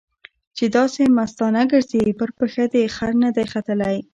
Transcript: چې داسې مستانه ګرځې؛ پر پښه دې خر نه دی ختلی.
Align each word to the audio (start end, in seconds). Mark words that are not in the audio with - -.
چې 0.57 0.65
داسې 0.77 1.01
مستانه 1.17 1.61
ګرځې؛ 1.71 2.03
پر 2.19 2.29
پښه 2.37 2.65
دې 2.73 2.83
خر 2.95 3.11
نه 3.23 3.29
دی 3.35 3.45
ختلی. 3.53 3.97